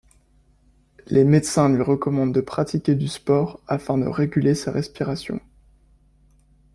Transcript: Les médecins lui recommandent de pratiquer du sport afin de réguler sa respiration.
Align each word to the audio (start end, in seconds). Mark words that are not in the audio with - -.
Les 1.05 1.23
médecins 1.23 1.69
lui 1.71 1.83
recommandent 1.83 2.33
de 2.33 2.41
pratiquer 2.41 2.95
du 2.95 3.07
sport 3.07 3.61
afin 3.67 3.99
de 3.99 4.07
réguler 4.07 4.55
sa 4.55 4.71
respiration. 4.71 5.39